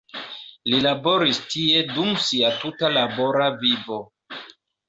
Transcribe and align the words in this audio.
Li 0.71 0.79
laboris 0.85 1.41
tie 1.55 1.83
dum 1.99 2.11
sia 2.29 2.51
tuta 2.65 2.91
labora 2.97 3.51
vivo. 3.65 4.01